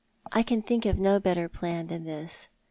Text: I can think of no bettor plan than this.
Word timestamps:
I 0.31 0.41
can 0.41 0.63
think 0.63 0.87
of 0.87 0.97
no 0.97 1.19
bettor 1.19 1.47
plan 1.47 1.85
than 1.85 2.05
this. 2.05 2.49